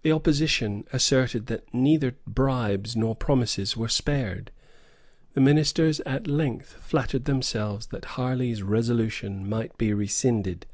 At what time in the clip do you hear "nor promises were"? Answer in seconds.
2.96-3.86